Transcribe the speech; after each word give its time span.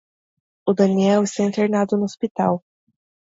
O 0.65 0.71
Daniel 0.73 1.21
está 1.25 1.43
internado 1.43 1.95
no 1.95 2.05
Hospital 2.05 2.53